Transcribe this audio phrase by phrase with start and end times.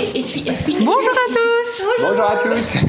[0.00, 1.84] Bonjour à tous.
[2.00, 2.84] Bonjour à tous.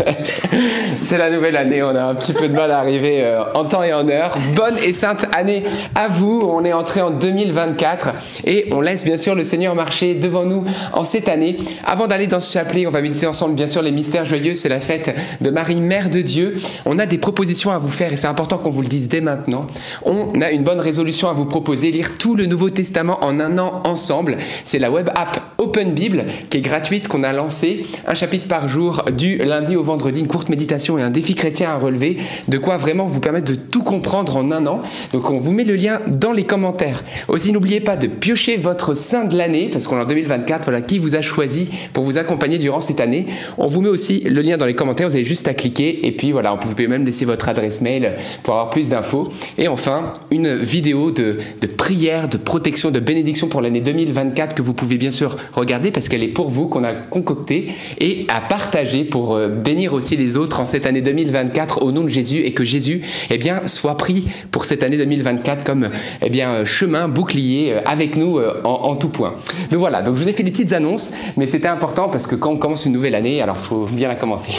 [1.01, 3.65] C'est la nouvelle année, on a un petit peu de mal à arriver euh, en
[3.65, 4.37] temps et en heure.
[4.55, 5.63] Bonne et sainte année
[5.93, 6.41] à vous.
[6.41, 8.11] On est entré en 2024
[8.45, 11.57] et on laisse bien sûr le Seigneur marcher devant nous en cette année.
[11.85, 14.55] Avant d'aller dans ce chapelet, on va méditer ensemble bien sûr les mystères joyeux.
[14.55, 16.55] C'est la fête de Marie, Mère de Dieu.
[16.85, 19.21] On a des propositions à vous faire et c'est important qu'on vous le dise dès
[19.21, 19.67] maintenant.
[20.03, 23.57] On a une bonne résolution à vous proposer, lire tout le Nouveau Testament en un
[23.57, 24.37] an ensemble.
[24.63, 28.67] C'est la web app Open Bible qui est gratuite qu'on a lancée, un chapitre par
[28.67, 32.57] jour du lundi au vendredi, une courte méditation et un défi chrétien à relever, de
[32.57, 34.81] quoi vraiment vous permettre de tout comprendre en un an.
[35.13, 37.03] Donc on vous met le lien dans les commentaires.
[37.27, 40.81] Aussi n'oubliez pas de piocher votre saint de l'année, parce qu'on est en 2024, voilà
[40.81, 43.25] qui vous a choisi pour vous accompagner durant cette année.
[43.57, 46.11] On vous met aussi le lien dans les commentaires, vous avez juste à cliquer et
[46.11, 49.27] puis voilà, vous pouvez même laisser votre adresse mail pour avoir plus d'infos.
[49.57, 54.61] Et enfin, une vidéo de, de prière, de protection, de bénédiction pour l'année 2024 que
[54.61, 58.41] vous pouvez bien sûr regarder parce qu'elle est pour vous, qu'on a concoctée et à
[58.41, 62.43] partager pour euh, bénir aussi les autres en cette année 2024 au nom de Jésus
[62.43, 65.89] et que Jésus eh bien, soit pris pour cette année 2024 comme
[66.21, 69.35] eh bien, chemin, bouclier euh, avec nous euh, en, en tout point.
[69.71, 72.35] Donc voilà, donc je vous ai fait des petites annonces, mais c'était important parce que
[72.35, 74.53] quand on commence une nouvelle année, alors il faut bien la commencer.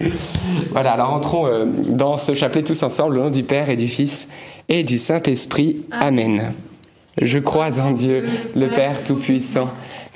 [0.70, 1.48] voilà, alors entrons
[1.88, 4.28] dans ce chapelet tous ensemble au nom du Père et du Fils
[4.68, 5.84] et du Saint-Esprit.
[5.90, 6.52] Amen.
[7.20, 9.70] Je crois en Dieu, le Père Tout-Puissant,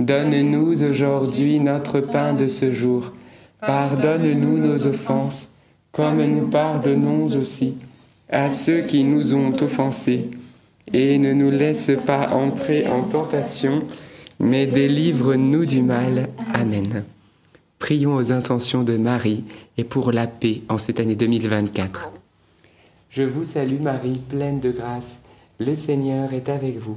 [0.00, 3.12] Donne-nous aujourd'hui notre pain de ce jour.
[3.60, 5.52] Pardonne-nous nos offenses,
[5.92, 7.74] comme nous pardonnons aussi
[8.30, 10.30] à ceux qui nous ont offensés.
[10.90, 13.82] Et ne nous laisse pas entrer en tentation,
[14.38, 16.30] mais délivre-nous du mal.
[16.54, 17.04] Amen.
[17.78, 19.44] Prions aux intentions de Marie
[19.76, 22.10] et pour la paix en cette année 2024.
[23.10, 25.18] Je vous salue Marie, pleine de grâce.
[25.58, 26.96] Le Seigneur est avec vous.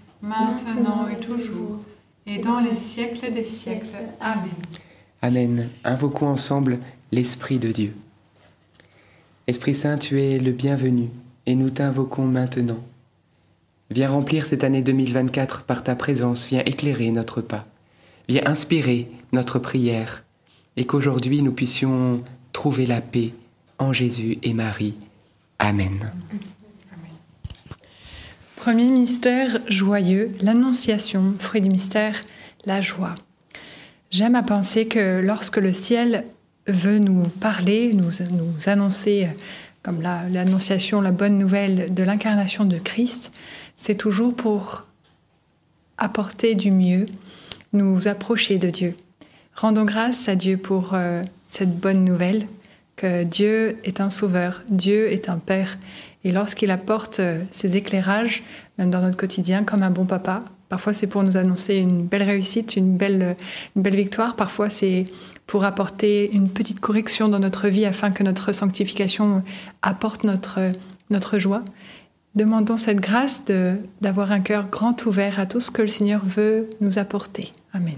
[0.21, 1.79] maintenant et toujours,
[2.25, 3.97] et dans les siècles des siècles.
[4.19, 4.51] Amen.
[5.21, 5.69] Amen.
[5.83, 6.79] Invoquons ensemble
[7.11, 7.93] l'Esprit de Dieu.
[9.47, 11.09] Esprit Saint, tu es le bienvenu,
[11.45, 12.79] et nous t'invoquons maintenant.
[13.89, 17.65] Viens remplir cette année 2024 par ta présence, viens éclairer notre pas,
[18.29, 20.23] viens inspirer notre prière,
[20.77, 22.23] et qu'aujourd'hui nous puissions
[22.53, 23.33] trouver la paix
[23.79, 24.95] en Jésus et Marie.
[25.59, 26.11] Amen.
[28.61, 32.21] Premier mystère joyeux, l'Annonciation, fruit du mystère,
[32.67, 33.15] la joie.
[34.11, 36.25] J'aime à penser que lorsque le ciel
[36.67, 39.29] veut nous parler, nous, nous annoncer,
[39.81, 43.31] comme l'Annonciation, la bonne nouvelle de l'incarnation de Christ,
[43.77, 44.85] c'est toujours pour
[45.97, 47.07] apporter du mieux,
[47.73, 48.95] nous approcher de Dieu.
[49.55, 52.45] Rendons grâce à Dieu pour euh, cette bonne nouvelle,
[52.95, 55.77] que Dieu est un sauveur, Dieu est un Père.
[56.23, 58.43] Et lorsqu'il apporte euh, ses éclairages,
[58.77, 62.23] même dans notre quotidien, comme un bon papa, Parfois, c'est pour nous annoncer une belle
[62.23, 63.35] réussite, une belle,
[63.75, 64.37] belle victoire.
[64.37, 65.03] Parfois, c'est
[65.45, 69.43] pour apporter une petite correction dans notre vie afin que notre sanctification
[69.81, 70.69] apporte notre,
[71.09, 71.61] notre joie.
[72.35, 73.43] Demandons cette grâce
[73.99, 77.51] d'avoir un cœur grand ouvert à tout ce que le Seigneur veut nous apporter.
[77.73, 77.97] Amen.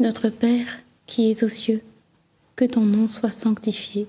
[0.00, 0.66] Notre Père
[1.06, 1.82] qui es aux cieux,
[2.56, 4.08] que ton nom soit sanctifié,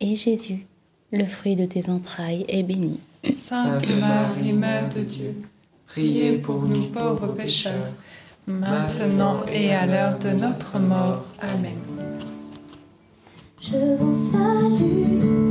[0.00, 0.66] et Jésus,
[1.12, 3.00] le fruit de tes entrailles, est béni.
[3.32, 5.34] Sainte Marie, Mère de Dieu,
[5.86, 7.92] priez pour nous pauvres pécheurs,
[8.46, 11.24] maintenant et à l'heure de notre mort.
[11.40, 11.78] Amen.
[13.60, 15.50] Je vous salue,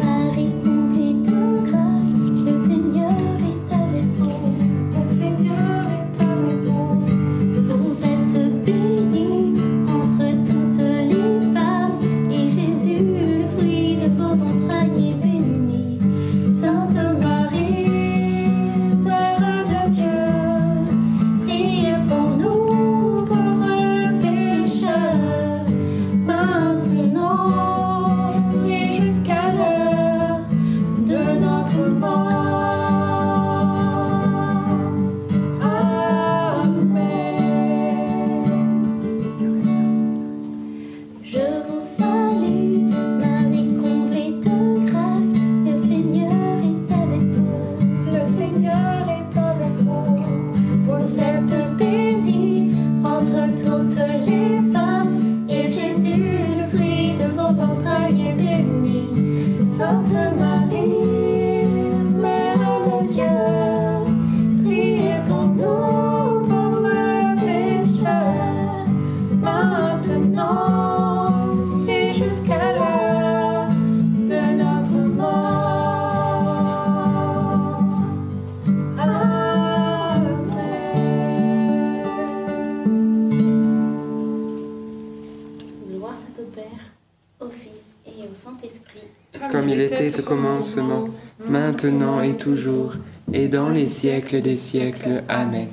[92.37, 92.93] toujours,
[93.33, 95.23] et dans les siècles des siècles.
[95.27, 95.69] Amen.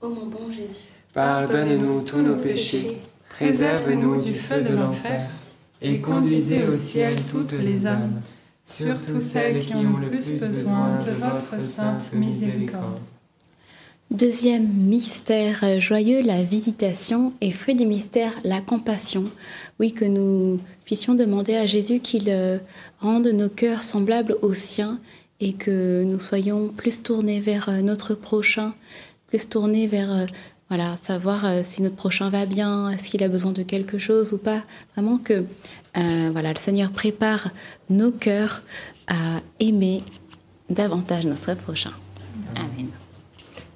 [0.00, 0.82] ô mon bon Jésus,
[1.14, 2.98] Pardonne-nous tous nos péchés,
[3.30, 5.28] préserve-nous du feu de l'enfer,
[5.80, 8.20] et conduisez au ciel toutes les âmes,
[8.64, 12.98] surtout celles qui ont le plus besoin de votre sainte miséricorde.
[14.10, 19.24] Deuxième mystère joyeux, la visitation et fruit du mystère, la compassion.
[19.78, 22.56] Oui, que nous puissions demander à Jésus qu'il euh,
[23.00, 24.98] rende nos cœurs semblables aux siens
[25.40, 28.74] et que nous soyons plus tournés vers euh, notre prochain,
[29.28, 30.26] plus tournés vers euh,
[30.68, 34.34] voilà, savoir euh, si notre prochain va bien, est-ce qu'il a besoin de quelque chose
[34.34, 34.62] ou pas.
[34.94, 35.44] Vraiment que
[35.96, 37.48] euh, voilà, le Seigneur prépare
[37.88, 38.62] nos cœurs
[39.06, 40.02] à aimer
[40.68, 41.92] davantage notre prochain.
[42.56, 42.88] Amen.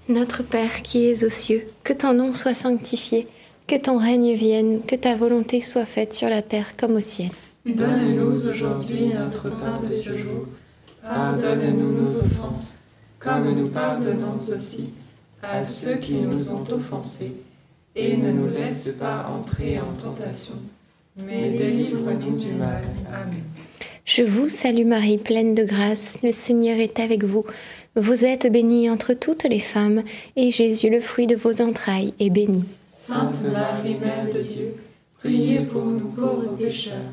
[0.09, 3.26] Notre Père qui es aux cieux, que ton nom soit sanctifié,
[3.66, 7.31] que ton règne vienne, que ta volonté soit faite sur la terre comme au ciel.
[7.64, 10.47] Donne-nous aujourd'hui notre pain de ce jour.
[11.02, 12.76] Pardonne-nous nos offenses,
[13.18, 14.94] comme nous pardonnons aussi
[15.42, 17.32] à ceux qui nous ont offensés.
[17.94, 20.54] Et ne nous laisse pas entrer en tentation,
[21.26, 22.82] mais délivre-nous du mal.
[23.12, 23.42] Amen.
[24.04, 27.44] Je vous salue Marie, pleine de grâce, le Seigneur est avec vous.
[27.94, 30.02] Vous êtes bénie entre toutes les femmes,
[30.37, 32.64] et Jésus, le fruit de vos entrailles, est béni.
[32.87, 34.75] Sainte Marie, Mère de Dieu,
[35.18, 37.12] priez pour nous pauvres pécheurs,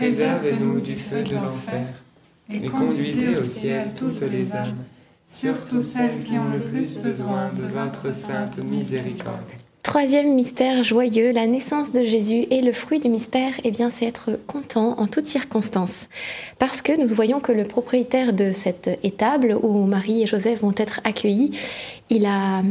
[0.00, 1.84] préservez-nous du feu de l'enfer,
[2.50, 4.78] et conduisez au ciel toutes les âmes,
[5.26, 9.44] surtout celles qui ont le plus besoin de votre sainte miséricorde.
[9.82, 14.06] Troisième mystère joyeux, la naissance de Jésus et le fruit du mystère, eh bien, c'est
[14.06, 16.08] être content en toutes circonstances.
[16.58, 20.74] Parce que nous voyons que le propriétaire de cette étable où Marie et Joseph vont
[20.78, 21.58] être accueillis,
[22.08, 22.62] il a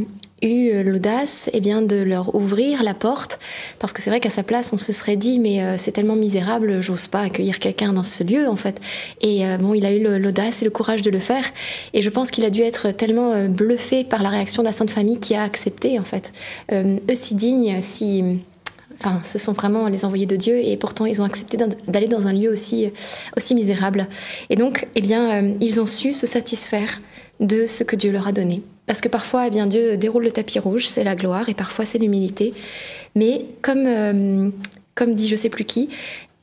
[0.48, 3.38] eu l'audace eh bien de leur ouvrir la porte.
[3.78, 6.16] Parce que c'est vrai qu'à sa place on se serait dit mais euh, c'est tellement
[6.16, 8.80] misérable j'ose pas accueillir quelqu'un dans ce lieu en fait.
[9.20, 11.44] Et euh, bon il a eu l'audace et le courage de le faire.
[11.92, 14.72] Et je pense qu'il a dû être tellement euh, bluffé par la réaction de la
[14.72, 16.32] Sainte Famille qui a accepté en fait.
[16.72, 18.40] Euh, eux si dignes si
[19.00, 21.56] enfin, ce sont vraiment les envoyés de Dieu, et pourtant ils ont accepté
[21.88, 22.90] d'aller dans un lieu aussi,
[23.36, 24.06] aussi misérable.
[24.50, 27.00] Et donc, eh bien, euh, ils ont su se satisfaire
[27.40, 28.62] de ce que Dieu leur a donné.
[28.86, 31.86] Parce que parfois, eh bien, Dieu déroule le tapis rouge, c'est la gloire, et parfois
[31.86, 32.52] c'est l'humilité.
[33.14, 34.50] Mais comme, euh,
[34.94, 35.88] comme dit je sais plus qui,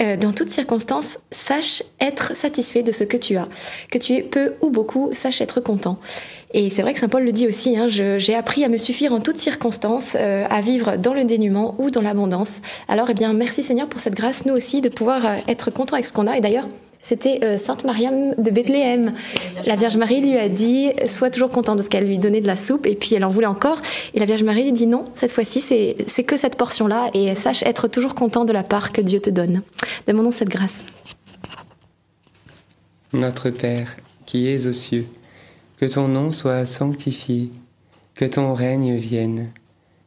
[0.01, 3.47] euh, dans toutes circonstances, sache être satisfait de ce que tu as.
[3.91, 5.97] Que tu aies peu ou beaucoup, sache être content.
[6.53, 9.11] Et c'est vrai que Saint Paul le dit aussi, hein, j'ai appris à me suffire
[9.11, 12.61] en toutes circonstances, euh, à vivre dans le dénuement ou dans l'abondance.
[12.87, 16.05] Alors, eh bien, merci Seigneur pour cette grâce, nous aussi, de pouvoir être content avec
[16.05, 16.37] ce qu'on a.
[16.37, 16.67] Et d'ailleurs,
[17.07, 19.13] c'était euh, Sainte Mariam de Bethléem.
[19.65, 22.47] La Vierge Marie lui a dit Sois toujours content de ce qu'elle lui donnait de
[22.47, 22.85] la soupe.
[22.85, 23.81] Et puis elle en voulait encore.
[24.13, 27.09] Et la Vierge Marie dit Non, cette fois-ci, c'est que cette portion-là.
[27.13, 29.61] Et sache être toujours content de la part que Dieu te donne.
[30.05, 30.83] Demandons cette grâce.
[33.13, 33.95] Notre Père,
[34.25, 35.07] qui es aux cieux,
[35.77, 37.51] que ton nom soit sanctifié,
[38.15, 39.53] que ton règne vienne,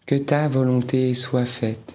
[0.05, 1.95] que ta volonté soit faite,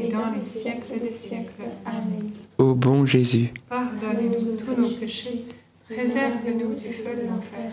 [0.00, 1.62] et dans les siècles des siècles.
[1.84, 2.30] Amen.
[2.58, 5.44] Ô bon Jésus, Pardonnez-nous tous nos péchés,
[5.88, 7.72] Préservez-nous du feu de l'enfer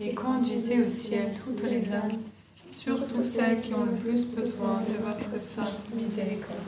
[0.00, 2.18] et conduisez au ciel toutes les âmes,
[2.76, 6.58] surtout celles qui ont le plus besoin de votre sainte miséricorde.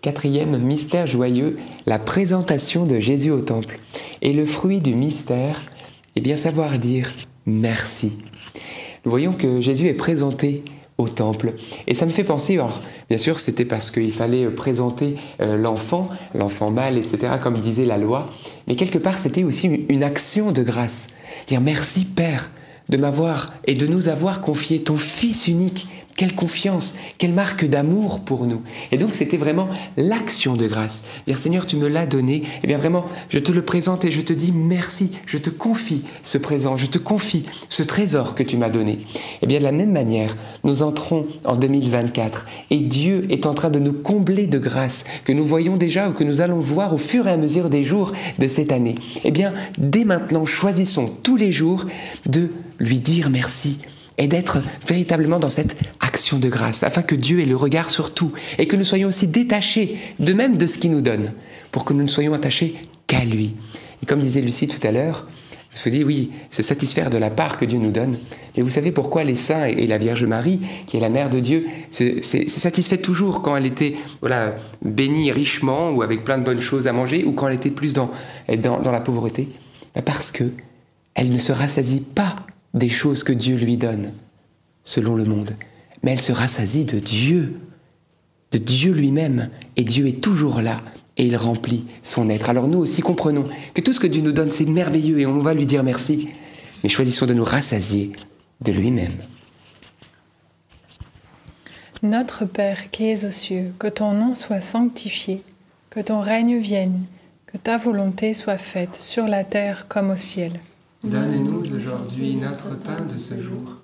[0.00, 3.78] Quatrième mystère joyeux, la présentation de Jésus au temple.
[4.22, 5.60] Et le fruit du mystère,
[6.16, 7.12] eh bien savoir dire
[7.44, 8.18] merci.
[9.04, 10.64] Nous voyons que Jésus est présenté
[10.98, 11.54] au temple.
[11.86, 16.08] Et ça me fait penser, alors bien sûr c'était parce qu'il fallait présenter euh, l'enfant,
[16.34, 18.30] l'enfant mâle, etc., comme disait la loi,
[18.68, 21.08] mais quelque part c'était aussi une action de grâce.
[21.48, 22.50] Dire merci Père
[22.88, 28.20] de m'avoir et de nous avoir confié ton Fils unique quelle confiance, quelle marque d'amour
[28.20, 28.62] pour nous.
[28.92, 31.04] Et donc c'était vraiment l'action de grâce.
[31.26, 32.44] Dire Seigneur, tu me l'as donné.
[32.62, 35.12] eh bien vraiment, je te le présente et je te dis merci.
[35.26, 39.00] Je te confie ce présent, je te confie ce trésor que tu m'as donné.
[39.42, 43.70] Eh bien de la même manière, nous entrons en 2024 et Dieu est en train
[43.70, 46.98] de nous combler de grâce que nous voyons déjà ou que nous allons voir au
[46.98, 48.94] fur et à mesure des jours de cette année.
[49.24, 51.86] Eh bien dès maintenant, choisissons tous les jours
[52.26, 53.78] de lui dire merci
[54.18, 55.76] et d'être véritablement dans cette
[56.14, 59.08] action de grâce, afin que Dieu ait le regard sur tout et que nous soyons
[59.08, 61.32] aussi détachés de même de ce qu'il nous donne,
[61.72, 62.76] pour que nous ne soyons attachés
[63.08, 63.56] qu'à lui.
[64.00, 65.26] Et comme disait Lucie tout à l'heure,
[65.74, 68.16] je vous dis oui, se satisfaire de la part que Dieu nous donne.
[68.56, 71.40] Mais vous savez pourquoi les saints et la Vierge Marie, qui est la mère de
[71.40, 76.60] Dieu, se, satisfait toujours quand elle était voilà, bénie richement ou avec plein de bonnes
[76.60, 78.12] choses à manger ou quand elle était plus dans,
[78.62, 79.48] dans, dans la pauvreté?
[80.04, 80.44] Parce que
[81.14, 82.36] elle ne se rassasie pas
[82.72, 84.12] des choses que Dieu lui donne,
[84.84, 85.56] selon le monde,
[86.04, 87.58] mais elle se rassasie de Dieu,
[88.52, 90.76] de Dieu lui-même, et Dieu est toujours là,
[91.16, 92.50] et il remplit son être.
[92.50, 95.38] Alors nous aussi comprenons que tout ce que Dieu nous donne, c'est merveilleux, et on
[95.38, 96.28] va lui dire merci,
[96.82, 98.12] mais choisissons de nous rassasier
[98.60, 99.16] de lui-même.
[102.02, 105.42] Notre Père qui es aux cieux, que ton nom soit sanctifié,
[105.88, 107.04] que ton règne vienne,
[107.46, 110.52] que ta volonté soit faite sur la terre comme au ciel.
[111.02, 113.83] Donne-nous aujourd'hui notre pain de ce jour.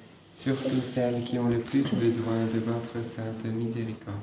[0.33, 4.15] surtout celles qui ont le plus besoin de votre sainte miséricorde.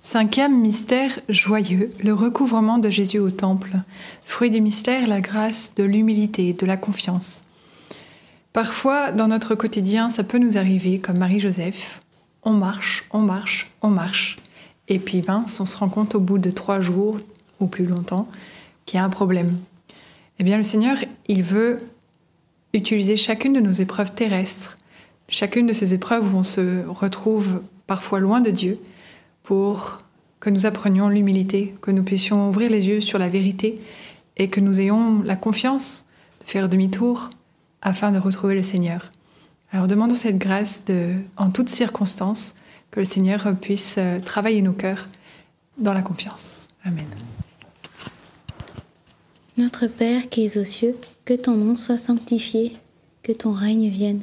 [0.00, 3.76] Cinquième mystère joyeux, le recouvrement de Jésus au temple.
[4.24, 7.42] Fruit du mystère, la grâce de l'humilité, de la confiance.
[8.52, 12.00] Parfois, dans notre quotidien, ça peut nous arriver, comme Marie-Joseph.
[12.42, 14.36] On marche, on marche, on marche.
[14.88, 17.18] Et puis, ben, on se rend compte au bout de trois jours
[17.60, 18.26] ou plus longtemps
[18.86, 19.58] qu'il y a un problème.
[20.38, 21.78] Eh bien, le Seigneur, il veut
[22.72, 24.76] utiliser chacune de nos épreuves terrestres,
[25.28, 28.78] chacune de ces épreuves où on se retrouve parfois loin de Dieu,
[29.42, 29.98] pour
[30.40, 33.74] que nous apprenions l'humilité, que nous puissions ouvrir les yeux sur la vérité
[34.36, 36.06] et que nous ayons la confiance
[36.40, 37.28] de faire demi-tour
[37.82, 39.10] afin de retrouver le Seigneur.
[39.72, 42.54] Alors demandons cette grâce de, en toutes circonstances,
[42.90, 45.08] que le Seigneur puisse euh, travailler nos cœurs
[45.76, 46.68] dans la confiance.
[46.84, 47.06] Amen.
[49.58, 52.76] Notre Père qui es aux cieux, que ton nom soit sanctifié,
[53.22, 54.22] que ton règne vienne,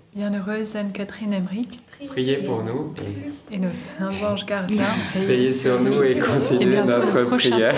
[0.13, 2.93] Bienheureuse Anne-Catherine Emmerich Priez pour nous.
[3.49, 4.83] et nos saints anges gardiens.
[5.15, 7.75] Veillez sur nous et Et continuez bientôt notre prière.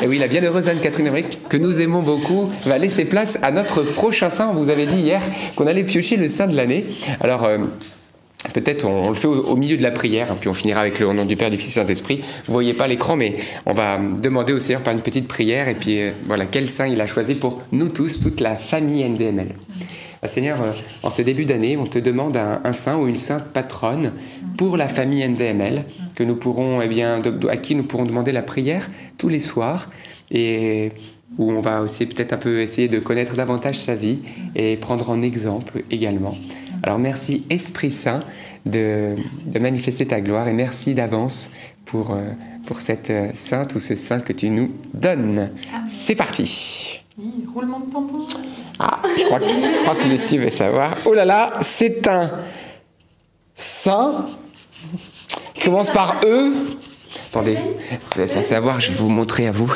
[0.00, 3.82] Et oui, la bienheureuse Anne-Catherine Emmerich, que nous aimons beaucoup, va laisser place à notre
[3.82, 4.50] prochain saint.
[4.50, 5.22] On vous avait dit hier
[5.56, 6.84] qu'on allait piocher le saint de l'année.
[7.20, 7.58] Alors, euh,
[8.54, 10.82] peut-être on, on le fait au, au milieu de la prière, hein, puis on finira
[10.82, 12.22] avec le au nom du Père, du Fils et du Saint-Esprit.
[12.46, 13.34] Vous voyez pas l'écran, mais
[13.66, 15.66] on va demander au Seigneur par une petite prière.
[15.66, 19.02] Et puis, euh, voilà, quel saint il a choisi pour nous tous, toute la famille
[19.02, 19.48] NDML.
[20.22, 23.16] Ah, Seigneur, euh, en ce début d'année, on te demande un, un saint ou une
[23.16, 24.12] sainte patronne
[24.58, 28.42] pour la famille NDML, que nous pourrons, eh bien, à qui nous pourrons demander la
[28.42, 29.88] prière tous les soirs,
[30.30, 30.92] et
[31.38, 34.20] où on va aussi peut-être un peu essayer de connaître davantage sa vie
[34.54, 36.36] et prendre en exemple également.
[36.82, 38.20] Alors merci Esprit Saint
[38.66, 41.50] de, de manifester ta gloire et merci d'avance
[41.84, 42.30] pour, euh,
[42.66, 45.50] pour cette euh, sainte ou ce saint que tu nous donnes.
[45.88, 47.00] C'est parti.
[47.18, 48.28] Oui, roulement de tambour.
[48.82, 50.96] Ah, je crois que, Lucie veut savoir.
[51.04, 52.30] Oh là là, c'est un
[53.54, 54.24] saint
[55.52, 56.50] qui commence par E.
[57.30, 57.58] Attendez,
[58.14, 59.70] vous êtes censé avoir, je vais vous montrer à vous.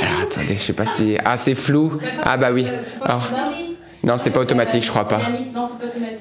[0.00, 1.16] Alors attendez, je sais pas si.
[1.24, 1.98] Ah, c'est flou.
[2.24, 2.66] Ah bah oui.
[3.02, 3.30] Alors,
[4.02, 5.20] non, c'est pas automatique, je crois pas.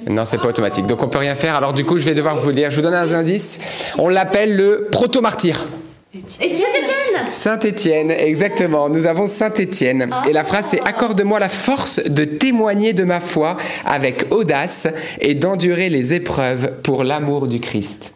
[0.07, 0.85] Non, c'est pas automatique.
[0.85, 1.55] Donc on peut rien faire.
[1.55, 2.69] Alors du coup, je vais devoir vous lire.
[2.69, 3.57] Je vous donne un indice.
[3.97, 5.65] On l'appelle le proto-martyr.
[7.29, 8.89] Saint-Étienne, exactement.
[8.89, 10.09] Nous avons Saint-Étienne.
[10.29, 14.87] Et la phrase c'est Accorde-moi la force de témoigner de ma foi avec audace
[15.19, 18.13] et d'endurer les épreuves pour l'amour du Christ.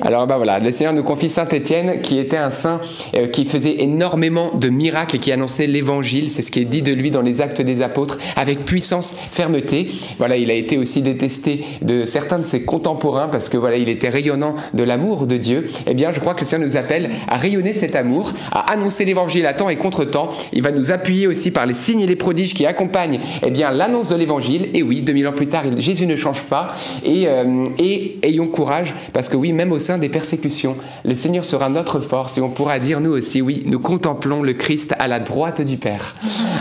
[0.00, 2.80] Alors ben voilà, le Seigneur nous confie Saint-Étienne qui était un saint
[3.14, 6.30] euh, qui faisait énormément de miracles et qui annonçait l'évangile.
[6.30, 9.90] C'est ce qui est dit de lui dans les actes des apôtres avec puissance, fermeté.
[10.18, 13.88] Voilà, il a été aussi détesté de certains de ses contemporains parce que voilà, il
[13.88, 15.66] était rayonnant de l'amour de Dieu.
[15.86, 19.04] Eh bien, je crois que le Seigneur nous appelle à rayonner cet amour, à annoncer
[19.04, 20.30] l'évangile à temps et contre temps.
[20.52, 23.70] Il va nous appuyer aussi par les signes et les prodiges qui accompagnent eh bien
[23.70, 24.68] l'annonce de l'évangile.
[24.74, 26.74] Et oui, 2000 ans plus tard, Jésus ne change pas.
[27.04, 31.44] Et, euh, et ayons courage parce que oui, même au sein des persécutions, le Seigneur
[31.44, 35.08] sera notre force et on pourra dire nous aussi, oui, nous contemplons le Christ à
[35.08, 36.14] la droite du Père.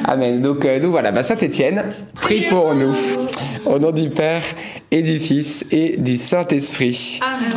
[0.06, 0.42] Amen.
[0.42, 2.96] Donc, euh, donc voilà, bah, Saint Étienne, prie pour nous.
[3.66, 4.44] Au nom du Père
[4.90, 7.20] et du Fils et du Saint-Esprit.
[7.22, 7.50] Amen.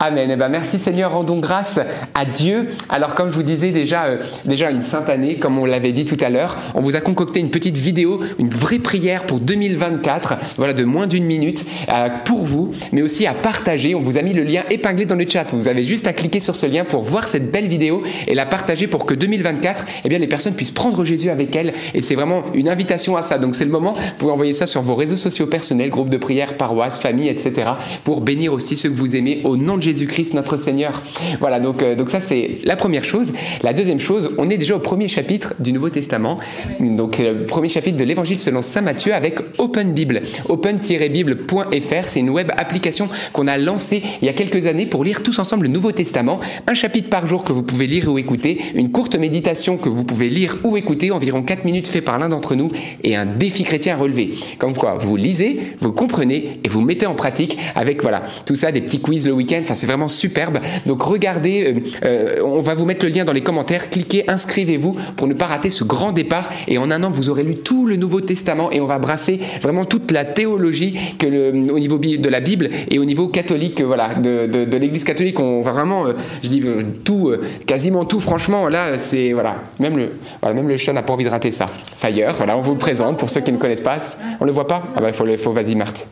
[0.00, 0.28] Amen.
[0.32, 1.78] Eh ben, merci Seigneur, rendons grâce
[2.14, 2.68] à Dieu.
[2.88, 6.04] Alors comme je vous disais déjà, euh, déjà une sainte année, comme on l'avait dit
[6.04, 10.34] tout à l'heure, on vous a concocté une petite vidéo, une vraie prière pour 2024,
[10.56, 13.94] voilà de moins d'une minute euh, pour vous, mais aussi à partager.
[13.94, 15.46] On vous a mis le lien épinglé dans le chat.
[15.52, 18.46] Vous avez juste à cliquer sur ce lien pour voir cette belle vidéo et la
[18.46, 21.72] partager pour que 2024, eh bien les personnes puissent prendre Jésus avec elles.
[21.94, 23.38] Et c'est vraiment une invitation à ça.
[23.38, 23.94] Donc c'est le moment.
[23.94, 27.70] Vous pouvez envoyer ça sur vos réseaux sociaux personnels, groupe de prière, paroisse, famille, etc.
[28.04, 31.02] pour bénir aussi ceux que vous aimez au nom de Jésus-Christ notre Seigneur.
[31.40, 33.32] Voilà, donc, euh, donc ça c'est la première chose.
[33.62, 36.38] La deuxième chose, on est déjà au premier chapitre du Nouveau Testament.
[36.80, 40.22] Donc euh, le premier chapitre de l'Évangile selon Saint Matthieu avec Open Bible.
[40.48, 45.22] Open-bible.fr, c'est une web application qu'on a lancée il y a quelques années pour lire
[45.22, 46.40] tous ensemble le Nouveau Testament.
[46.66, 50.04] Un chapitre par jour que vous pouvez lire ou écouter, une courte méditation que vous
[50.04, 52.70] pouvez lire ou écouter, environ 4 minutes fait par l'un d'entre nous,
[53.02, 54.32] et un défi chrétien à relever.
[54.58, 55.33] Comme quoi, vous lisez,
[55.80, 59.32] vous comprenez et vous mettez en pratique avec voilà tout ça, des petits quiz le
[59.32, 59.60] week-end.
[59.62, 60.58] Enfin, c'est vraiment superbe.
[60.86, 63.90] Donc regardez, euh, euh, on va vous mettre le lien dans les commentaires.
[63.90, 66.50] Cliquez, inscrivez-vous pour ne pas rater ce grand départ.
[66.68, 69.40] Et en un an, vous aurez lu tout le Nouveau Testament et on va brasser
[69.62, 73.80] vraiment toute la théologie que le, au niveau de la Bible et au niveau catholique,
[73.80, 75.40] voilà, de, l'Église catholique.
[75.40, 76.12] On va vraiment, euh,
[76.42, 76.62] je dis
[77.04, 77.32] tout,
[77.66, 78.20] quasiment tout.
[78.20, 81.52] Franchement, là, c'est voilà, même le, voilà, même le chat n'a pas envie de rater
[81.52, 81.66] ça.
[81.96, 83.98] Fire, voilà, on vous le présente pour ceux qui ne connaissent pas.
[84.40, 84.82] On le voit pas?
[84.96, 86.08] Ah bah il faut vas-y Marthe.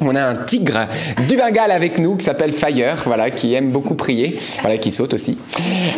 [0.00, 0.88] On a un tigre
[1.28, 5.14] du Bengale avec nous qui s'appelle Fire, voilà, qui aime beaucoup prier, voilà, qui saute
[5.14, 5.38] aussi.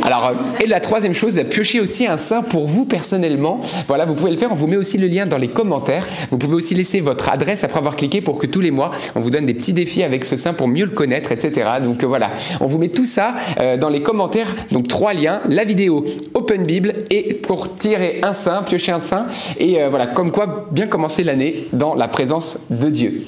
[0.02, 3.60] Alors, euh, et la troisième chose, piocher aussi un saint pour vous personnellement.
[3.88, 4.52] Voilà, vous pouvez le faire.
[4.52, 6.06] On vous met aussi le lien dans les commentaires.
[6.30, 9.20] Vous pouvez aussi laisser votre adresse après avoir cliqué pour que tous les mois, on
[9.20, 11.68] vous donne des petits défis avec ce saint pour mieux le connaître, etc.
[11.82, 14.54] Donc euh, voilà, on vous met tout ça euh, dans les commentaires.
[14.72, 16.04] Donc trois liens la vidéo
[16.34, 19.26] Open Bible et pour tirer un saint, piocher un saint.
[19.58, 23.26] Et voilà, comme quoi bien commencer l'année dans la présence de Dieu.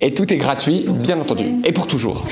[0.00, 1.44] Et tout est gratuit, bien entendu.
[1.64, 2.26] Et pour toujours.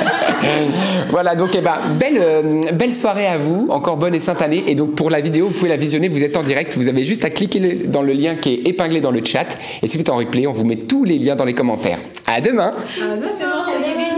[1.10, 3.68] voilà, donc eh ben, belle, euh, belle soirée à vous.
[3.70, 4.64] Encore bonne et sainte année.
[4.66, 6.76] Et donc pour la vidéo, vous pouvez la visionner, vous êtes en direct.
[6.76, 9.56] Vous avez juste à cliquer dans le lien qui est épinglé dans le chat.
[9.82, 12.00] Et si vous êtes en replay, on vous met tous les liens dans les commentaires.
[12.26, 12.72] À demain.
[13.00, 14.09] À demain.